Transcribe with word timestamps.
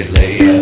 Hurry 0.00 0.59